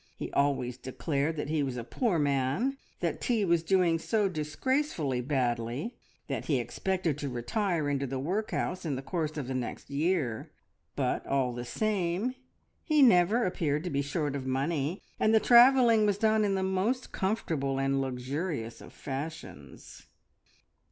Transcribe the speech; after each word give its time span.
He 0.17 0.31
always 0.31 0.77
declared 0.79 1.35
that 1.35 1.49
he 1.49 1.61
was 1.61 1.77
a 1.77 1.83
poor 1.83 2.17
man, 2.17 2.77
that 3.01 3.21
tea 3.21 3.45
was 3.45 3.61
doing 3.61 3.99
so 3.99 4.27
disgracefully 4.27 5.21
badly, 5.21 5.93
that 6.27 6.45
he 6.45 6.57
expected 6.59 7.19
to 7.19 7.29
retire 7.29 7.87
into 7.87 8.07
the 8.07 8.17
workhouse 8.17 8.83
in 8.83 8.95
the 8.95 9.03
course 9.03 9.37
of 9.37 9.47
the 9.47 9.53
next 9.53 9.91
year, 9.91 10.49
but, 10.95 11.23
all 11.27 11.53
the 11.53 11.65
same, 11.65 12.33
he 12.83 13.03
never 13.03 13.45
appeared 13.45 13.83
to 13.83 13.91
be 13.91 14.01
short 14.01 14.35
of 14.35 14.47
money, 14.47 15.03
and 15.19 15.35
the 15.35 15.39
travelling 15.39 16.07
was 16.07 16.17
done 16.17 16.43
in 16.43 16.55
the 16.55 16.63
most 16.63 17.11
comfortable 17.11 17.79
and 17.79 18.01
luxurious 18.01 18.81
of 18.81 18.93
fashions. 18.93 20.07